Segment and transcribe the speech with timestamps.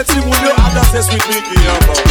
[0.00, 2.09] Anything when you have that sex with me, yeah, boy.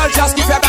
[0.00, 0.59] shall just give a